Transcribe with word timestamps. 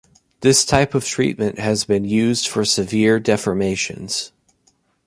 This 0.39 0.65
type 0.65 0.95
of 0.95 1.05
treatment 1.05 1.59
has 1.59 1.85
been 1.85 2.05
used 2.05 2.47
for 2.47 2.65
severe 2.65 3.19
deformations. 3.19 4.31